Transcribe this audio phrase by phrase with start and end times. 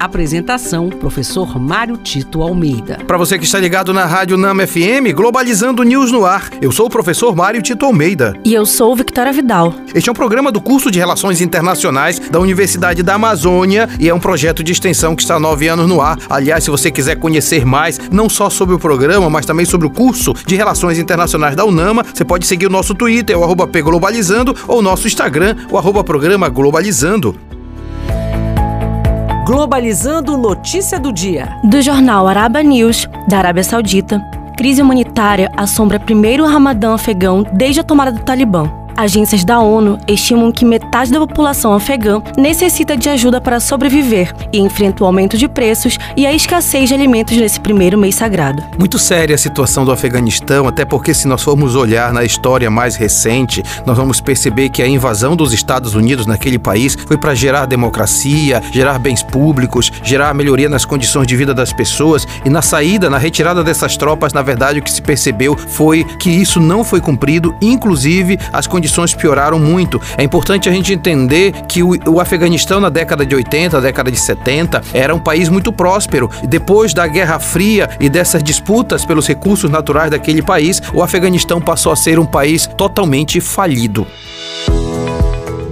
[0.00, 2.98] Apresentação: Professor Mário Tito Almeida.
[3.06, 6.48] Para você que está ligado na Rádio Nama FM, Globalizando News no ar.
[6.62, 8.34] Eu sou o professor Mário Tito Almeida.
[8.42, 9.74] E eu sou Victoria Vidal.
[9.94, 14.14] Este é um programa do curso de Relações Internacionais da Universidade da Amazônia e é
[14.14, 16.16] um projeto de extensão que está há nove anos no ar.
[16.30, 19.90] Aliás, se você quiser conhecer mais, não só sobre o programa, mas também sobre o
[19.90, 24.56] curso de Relações Internacionais da UNAMA, você pode seguir o nosso Twitter, o arroba Globalizando,
[24.66, 27.49] ou o nosso Instagram, o arroba Programa Globalizando.
[29.50, 31.58] Globalizando notícia do dia.
[31.64, 34.20] Do jornal Araba News, da Arábia Saudita,
[34.56, 38.70] crise humanitária assombra primeiro Ramadã afegão desde a tomada do Talibã.
[39.00, 44.58] Agências da ONU estimam que metade da população afegã necessita de ajuda para sobreviver e
[44.58, 48.62] enfrenta o aumento de preços e a escassez de alimentos nesse primeiro mês sagrado.
[48.78, 52.94] Muito séria a situação do Afeganistão, até porque se nós formos olhar na história mais
[52.94, 57.64] recente, nós vamos perceber que a invasão dos Estados Unidos naquele país foi para gerar
[57.64, 63.08] democracia, gerar bens públicos, gerar melhoria nas condições de vida das pessoas e na saída,
[63.08, 67.00] na retirada dessas tropas, na verdade o que se percebeu foi que isso não foi
[67.00, 70.00] cumprido, inclusive as condições condições pioraram muito.
[70.18, 74.18] É importante a gente entender que o, o Afeganistão, na década de 80, década de
[74.18, 76.28] 70, era um país muito próspero.
[76.42, 81.92] Depois da Guerra Fria e dessas disputas pelos recursos naturais daquele país, o Afeganistão passou
[81.92, 84.06] a ser um país totalmente falido.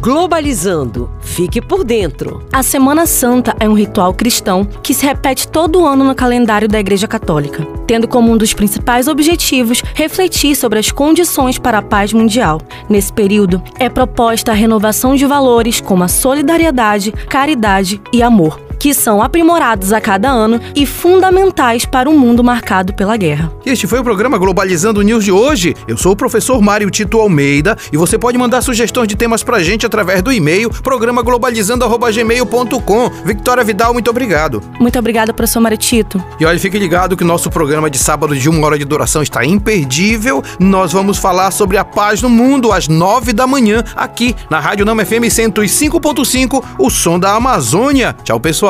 [0.00, 1.10] Globalizando.
[1.20, 2.42] Fique por dentro.
[2.50, 6.80] A Semana Santa é um ritual cristão que se repete todo ano no calendário da
[6.80, 12.14] Igreja Católica, tendo como um dos principais objetivos refletir sobre as condições para a paz
[12.14, 12.62] mundial.
[12.88, 18.92] Nesse período, é proposta a renovação de valores como a solidariedade, caridade e amor que
[18.94, 23.52] são aprimorados a cada ano e fundamentais para um mundo marcado pela guerra.
[23.64, 25.76] Este foi o programa Globalizando News de hoje.
[25.86, 29.62] Eu sou o professor Mário Tito Almeida e você pode mandar sugestões de temas pra
[29.62, 33.10] gente através do e-mail programaglobalizando@gmail.com.
[33.22, 34.62] Victoria Vidal, muito obrigado.
[34.80, 36.24] Muito obrigada, professor Mário Tito.
[36.40, 39.22] E olha, fique ligado que o nosso programa de sábado de uma hora de duração
[39.22, 40.42] está imperdível.
[40.58, 44.86] Nós vamos falar sobre a paz no mundo às nove da manhã aqui na Rádio
[44.86, 48.16] Nama FM 105.5, o som da Amazônia.
[48.24, 48.69] Tchau, pessoal